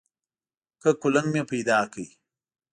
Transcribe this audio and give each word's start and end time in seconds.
که 0.81 0.89
کولنګ 1.01 1.29
مې 1.33 1.41
پیدا 1.51 1.79
کړ. 1.93 2.01